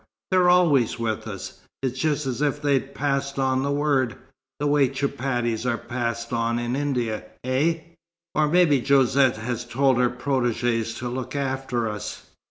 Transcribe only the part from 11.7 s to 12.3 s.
us."